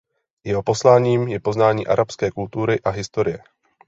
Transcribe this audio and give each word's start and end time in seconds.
Jeho 0.43 0.63
posláním 0.63 1.27
je 1.27 1.39
poznání 1.39 1.87
arabské 1.87 2.31
kultury 2.31 2.79
a 2.79 2.89
historie. 2.89 3.43